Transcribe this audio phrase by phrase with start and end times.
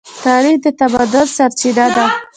[0.23, 2.05] تاریخ د تمدن سرچینه ده.